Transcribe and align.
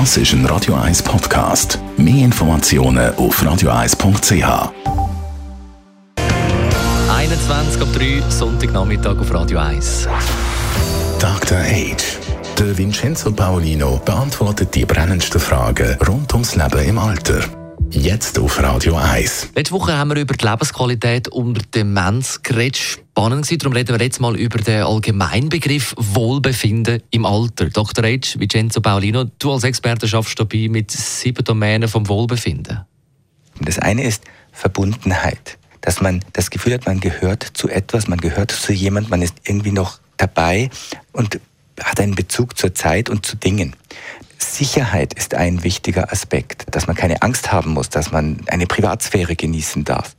Das 0.00 0.16
ist 0.16 0.32
ein 0.32 0.44
Radio 0.46 0.74
1 0.74 1.04
Podcast. 1.04 1.78
Mehr 1.96 2.24
Informationen 2.24 3.14
auf 3.14 3.40
radio1.ch. 3.40 4.72
21 7.16 7.80
ab 7.80 7.88
3, 7.94 8.22
Sonntagnachmittag 8.28 9.20
auf 9.20 9.32
Radio 9.32 9.60
1. 9.60 10.08
Dr. 11.20 11.58
Age. 11.58 12.18
Der 12.58 12.76
Vincenzo 12.76 13.30
Paolino 13.30 14.02
beantwortet 14.04 14.74
die 14.74 14.84
brennendsten 14.84 15.40
Fragen 15.40 15.96
rund 16.08 16.32
ums 16.32 16.56
Leben 16.56 16.88
im 16.88 16.98
Alter. 16.98 17.63
Jetzt 17.94 18.40
auf 18.40 18.60
Radio 18.60 18.96
1. 18.96 19.50
Letzte 19.54 19.72
Woche 19.72 19.96
haben 19.96 20.10
wir 20.10 20.20
über 20.20 20.34
die 20.34 20.44
Lebensqualität 20.44 21.28
unter 21.28 21.62
Demenz 21.72 22.42
geredet. 22.42 22.76
Spannend 22.76 23.42
gewesen. 23.42 23.58
Darum 23.60 23.72
reden 23.72 23.96
wir 23.96 24.04
jetzt 24.04 24.20
mal 24.20 24.34
über 24.34 24.58
den 24.58 24.82
Allgemeinbegriff 24.82 25.94
Wohlbefinden 25.96 27.04
im 27.10 27.24
Alter. 27.24 27.70
Dr. 27.70 28.04
H. 28.04 28.36
Vincenzo 28.36 28.80
Paolino, 28.80 29.26
du 29.38 29.52
als 29.52 29.62
Experte 29.62 30.08
schaffst 30.08 30.40
dabei 30.40 30.66
mit 30.68 30.90
sieben 30.90 31.44
Domänen 31.44 31.88
vom 31.88 32.08
Wohlbefinden. 32.08 32.80
Das 33.60 33.78
eine 33.78 34.02
ist 34.02 34.24
Verbundenheit. 34.50 35.56
Dass 35.80 36.00
man 36.00 36.24
das 36.32 36.50
Gefühl 36.50 36.74
hat, 36.74 36.86
man 36.86 36.98
gehört 36.98 37.44
zu 37.54 37.68
etwas, 37.68 38.08
man 38.08 38.18
gehört 38.18 38.50
zu 38.50 38.72
jemand, 38.72 39.08
man 39.08 39.22
ist 39.22 39.36
irgendwie 39.44 39.72
noch 39.72 40.00
dabei 40.16 40.68
und 41.12 41.38
hat 41.82 42.00
einen 42.00 42.14
Bezug 42.14 42.58
zur 42.58 42.74
Zeit 42.74 43.08
und 43.08 43.26
zu 43.26 43.36
Dingen. 43.36 43.74
Sicherheit 44.38 45.14
ist 45.14 45.34
ein 45.34 45.64
wichtiger 45.64 46.12
Aspekt, 46.12 46.66
dass 46.70 46.86
man 46.86 46.96
keine 46.96 47.22
Angst 47.22 47.52
haben 47.52 47.72
muss, 47.72 47.88
dass 47.88 48.12
man 48.12 48.40
eine 48.46 48.66
Privatsphäre 48.66 49.36
genießen 49.36 49.84
darf. 49.84 50.16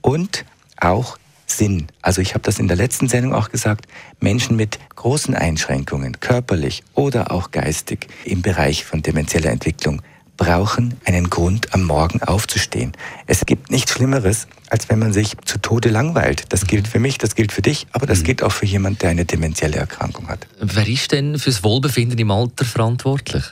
Und 0.00 0.44
auch 0.80 1.16
Sinn. 1.46 1.88
Also 2.02 2.20
ich 2.20 2.34
habe 2.34 2.42
das 2.42 2.58
in 2.58 2.68
der 2.68 2.76
letzten 2.76 3.08
Sendung 3.08 3.34
auch 3.34 3.50
gesagt, 3.50 3.86
Menschen 4.20 4.56
mit 4.56 4.78
großen 4.96 5.34
Einschränkungen, 5.34 6.20
körperlich 6.20 6.82
oder 6.94 7.30
auch 7.30 7.50
geistig 7.50 8.08
im 8.24 8.42
Bereich 8.42 8.84
von 8.84 9.02
demenzieller 9.02 9.50
Entwicklung, 9.50 10.02
brauchen 10.36 10.98
einen 11.04 11.30
Grund, 11.30 11.74
am 11.74 11.84
Morgen 11.84 12.22
aufzustehen. 12.22 12.92
Es 13.26 13.46
gibt 13.46 13.70
nichts 13.70 13.92
Schlimmeres, 13.92 14.48
als 14.74 14.88
wenn 14.88 14.98
man 14.98 15.12
sich 15.12 15.36
zu 15.44 15.58
Tode 15.58 15.88
langweilt. 15.88 16.46
Das 16.48 16.66
gilt 16.66 16.88
für 16.88 16.98
mich, 16.98 17.16
das 17.16 17.36
gilt 17.36 17.52
für 17.52 17.62
dich, 17.62 17.86
aber 17.92 18.06
das 18.06 18.18
mhm. 18.18 18.24
gilt 18.24 18.42
auch 18.42 18.50
für 18.50 18.66
jemanden, 18.66 18.98
der 18.98 19.10
eine 19.10 19.24
dementielle 19.24 19.76
Erkrankung 19.76 20.26
hat. 20.26 20.48
Wer 20.60 20.88
ist 20.88 21.12
denn 21.12 21.38
fürs 21.38 21.62
Wohlbefinden 21.62 22.18
im 22.18 22.32
Alter 22.32 22.64
verantwortlich? 22.64 23.44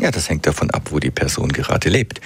Ja, 0.00 0.10
das 0.10 0.28
hängt 0.28 0.44
davon 0.44 0.70
ab, 0.70 0.88
wo 0.90 0.98
die 0.98 1.12
Person 1.12 1.52
gerade 1.52 1.88
lebt. 1.88 2.20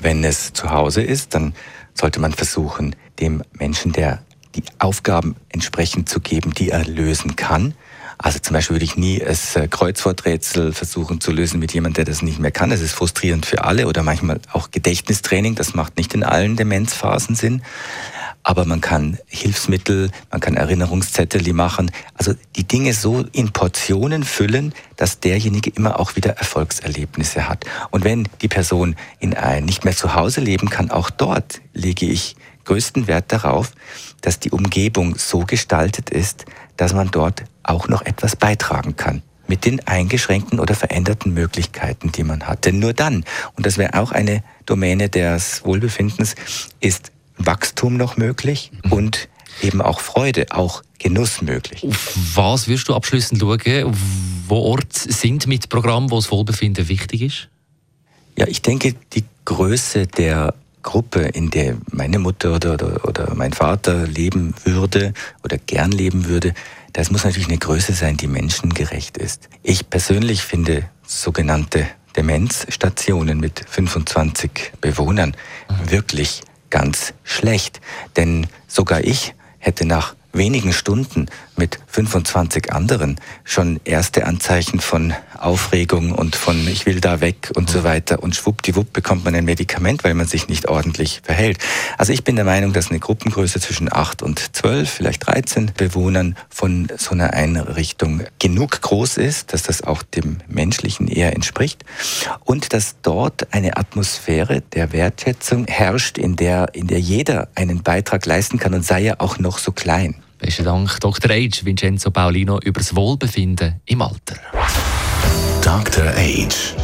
Wenn 0.00 0.24
es 0.24 0.52
zu 0.52 0.70
Hause 0.70 1.02
ist, 1.02 1.32
dann 1.36 1.54
sollte 1.94 2.18
man 2.18 2.32
versuchen, 2.32 2.96
dem 3.20 3.44
Menschen, 3.52 3.92
der 3.92 4.20
die 4.56 4.64
Aufgaben 4.80 5.36
entsprechend 5.50 6.08
zu 6.08 6.18
geben, 6.18 6.54
die 6.54 6.70
er 6.70 6.84
lösen 6.84 7.36
kann. 7.36 7.74
Also 8.18 8.38
zum 8.38 8.54
Beispiel 8.54 8.76
würde 8.76 8.84
ich 8.84 8.96
nie 8.96 9.18
das 9.18 9.56
äh, 9.56 9.68
Kreuzworträtsel 9.68 10.72
versuchen 10.72 11.20
zu 11.20 11.32
lösen 11.32 11.60
mit 11.60 11.72
jemandem, 11.72 12.04
der 12.04 12.12
das 12.12 12.22
nicht 12.22 12.38
mehr 12.38 12.50
kann. 12.50 12.70
Das 12.70 12.80
ist 12.80 12.92
frustrierend 12.92 13.46
für 13.46 13.64
alle 13.64 13.86
oder 13.86 14.02
manchmal 14.02 14.40
auch 14.52 14.70
Gedächtnistraining. 14.70 15.54
Das 15.54 15.74
macht 15.74 15.96
nicht 15.96 16.14
in 16.14 16.24
allen 16.24 16.56
Demenzphasen 16.56 17.34
Sinn 17.34 17.62
aber 18.44 18.66
man 18.66 18.80
kann 18.80 19.18
Hilfsmittel, 19.26 20.10
man 20.30 20.40
kann 20.40 20.54
Erinnerungszettel 20.54 21.52
machen, 21.54 21.90
also 22.14 22.34
die 22.56 22.64
Dinge 22.64 22.92
so 22.92 23.24
in 23.32 23.52
Portionen 23.52 24.22
füllen, 24.22 24.74
dass 24.96 25.18
derjenige 25.18 25.70
immer 25.70 25.98
auch 25.98 26.14
wieder 26.14 26.32
Erfolgserlebnisse 26.32 27.48
hat. 27.48 27.64
Und 27.90 28.04
wenn 28.04 28.28
die 28.42 28.48
Person 28.48 28.96
in 29.18 29.34
ein, 29.34 29.64
nicht 29.64 29.84
mehr 29.84 29.96
zu 29.96 30.14
Hause 30.14 30.40
leben 30.42 30.68
kann, 30.68 30.90
auch 30.90 31.10
dort 31.10 31.62
lege 31.72 32.06
ich 32.06 32.36
größten 32.64 33.06
Wert 33.06 33.32
darauf, 33.32 33.72
dass 34.20 34.40
die 34.40 34.50
Umgebung 34.50 35.16
so 35.16 35.40
gestaltet 35.40 36.10
ist, 36.10 36.46
dass 36.76 36.92
man 36.92 37.10
dort 37.10 37.44
auch 37.62 37.88
noch 37.88 38.02
etwas 38.02 38.36
beitragen 38.36 38.96
kann 38.96 39.22
mit 39.46 39.64
den 39.64 39.86
eingeschränkten 39.86 40.58
oder 40.58 40.74
veränderten 40.74 41.34
Möglichkeiten, 41.34 42.12
die 42.12 42.24
man 42.24 42.46
hat. 42.46 42.64
Denn 42.64 42.78
nur 42.78 42.94
dann, 42.94 43.24
und 43.56 43.66
das 43.66 43.76
wäre 43.76 43.94
auch 44.00 44.12
eine 44.12 44.42
Domäne 44.66 45.08
des 45.08 45.64
Wohlbefindens, 45.64 46.34
ist 46.80 47.12
Wachstum 47.36 47.96
noch 47.96 48.16
möglich 48.16 48.70
mhm. 48.84 48.92
und 48.92 49.28
eben 49.62 49.82
auch 49.82 50.00
Freude, 50.00 50.46
auch 50.50 50.82
Genuss 50.98 51.42
möglich. 51.42 51.84
Auf 51.84 52.16
was 52.34 52.68
wirst 52.68 52.88
du 52.88 52.94
abschließend 52.94 53.40
schauen? 53.40 53.96
Wo 54.48 54.56
Orte 54.56 55.12
sind 55.12 55.46
mit 55.46 55.68
Programmen, 55.68 56.10
wo 56.10 56.16
das 56.16 56.30
Wohlbefinden 56.30 56.88
wichtig 56.88 57.22
ist? 57.22 57.48
Ja, 58.36 58.46
ich 58.46 58.62
denke, 58.62 58.94
die 59.12 59.24
Größe 59.44 60.06
der 60.06 60.54
Gruppe, 60.84 61.22
in 61.22 61.50
der 61.50 61.76
meine 61.90 62.20
Mutter 62.20 62.54
oder, 62.54 62.74
oder, 62.74 63.04
oder 63.08 63.34
mein 63.34 63.52
Vater 63.52 64.06
leben 64.06 64.54
würde 64.62 65.12
oder 65.42 65.58
gern 65.58 65.90
leben 65.90 66.26
würde, 66.26 66.54
das 66.92 67.10
muss 67.10 67.24
natürlich 67.24 67.48
eine 67.48 67.58
Größe 67.58 67.92
sein, 67.92 68.16
die 68.16 68.28
menschengerecht 68.28 69.18
ist. 69.18 69.48
Ich 69.64 69.90
persönlich 69.90 70.42
finde 70.42 70.84
sogenannte 71.04 71.88
Demenzstationen 72.16 73.40
mit 73.40 73.64
25 73.68 74.72
Bewohnern 74.80 75.36
mhm. 75.68 75.90
wirklich 75.90 76.42
ganz 76.70 77.14
schlecht. 77.24 77.80
Denn 78.16 78.46
sogar 78.68 79.02
ich 79.02 79.34
hätte 79.58 79.84
nach 79.84 80.14
wenigen 80.32 80.72
Stunden 80.72 81.26
mit 81.56 81.78
25 81.86 82.72
anderen 82.72 83.20
schon 83.44 83.80
erste 83.84 84.26
Anzeichen 84.26 84.80
von 84.80 85.14
Aufregung 85.38 86.12
und 86.12 86.36
von 86.36 86.66
ich 86.66 86.86
will 86.86 87.00
da 87.00 87.20
weg 87.20 87.52
und 87.54 87.68
so 87.68 87.84
weiter 87.84 88.22
und 88.22 88.34
schwuppdiwupp 88.34 88.92
bekommt 88.92 89.24
man 89.24 89.34
ein 89.34 89.44
Medikament, 89.44 90.04
weil 90.04 90.14
man 90.14 90.26
sich 90.26 90.48
nicht 90.48 90.68
ordentlich 90.68 91.20
verhält. 91.22 91.58
Also 91.98 92.12
ich 92.12 92.24
bin 92.24 92.36
der 92.36 92.44
Meinung, 92.44 92.72
dass 92.72 92.90
eine 92.90 93.00
Gruppengröße 93.00 93.60
zwischen 93.60 93.92
8 93.92 94.22
und 94.22 94.56
12, 94.56 94.90
vielleicht 94.90 95.26
13 95.26 95.72
Bewohnern 95.76 96.36
von 96.48 96.88
so 96.96 97.10
einer 97.10 97.34
Einrichtung 97.34 98.22
genug 98.38 98.80
groß 98.80 99.18
ist, 99.18 99.52
dass 99.52 99.62
das 99.62 99.82
auch 99.82 100.02
dem 100.02 100.38
Menschlichen 100.48 101.08
eher 101.08 101.34
entspricht 101.34 101.84
und 102.44 102.72
dass 102.72 102.96
dort 103.02 103.52
eine 103.52 103.76
Atmosphäre 103.76 104.62
der 104.72 104.92
Wertschätzung 104.92 105.66
herrscht, 105.66 106.18
in 106.18 106.36
der, 106.36 106.74
in 106.74 106.86
der 106.86 107.00
jeder 107.00 107.48
einen 107.54 107.82
Beitrag 107.82 108.24
leisten 108.26 108.58
kann 108.58 108.74
und 108.74 108.84
sei 108.84 109.04
er 109.04 109.20
auch 109.20 109.38
noch 109.38 109.58
so 109.58 109.72
klein. 109.72 110.23
Besten 110.44 110.64
Dank, 110.66 111.00
Dr. 111.00 111.30
Age, 111.30 111.64
Vincenzo 111.64 112.10
Paulino, 112.10 112.58
über 112.62 112.80
das 112.80 112.94
Wohlbefinden 112.94 113.80
im 113.86 114.02
Alter. 114.02 114.36
Dr. 115.62 116.04
Age. 116.18 116.74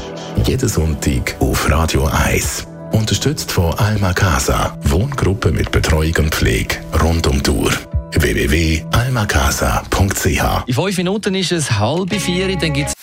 Jeden 0.46 0.66
Sonntag 0.66 1.36
auf 1.40 1.68
Radio 1.68 2.06
1. 2.06 2.66
Unterstützt 2.92 3.52
von 3.52 3.74
Alma 3.74 4.14
Casa. 4.14 4.78
Wohngruppe 4.84 5.52
mit 5.52 5.70
Betreuung 5.70 6.14
und 6.20 6.34
Pflege 6.34 6.76
rund 7.02 7.26
um 7.26 7.42
die 7.42 7.50
Uhr 7.50 7.70
www.almacasa.ch 8.12 10.66
In 10.66 10.74
fünf 10.74 10.96
Minuten 10.96 11.34
ist 11.34 11.52
es 11.52 11.70
halb 11.70 12.14
vier, 12.14 12.56
dann 12.56 12.72
gibt's 12.72 12.94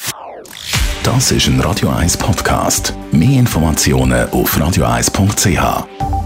Das 1.03 1.31
ist 1.31 1.45
ein 1.45 1.59
Radio 1.59 1.89
1 1.89 2.17
Podcast. 2.17 2.95
Mehr 3.11 3.37
Informationen 3.37 4.27
auf 4.31 4.57
radio1.ch. 4.57 6.16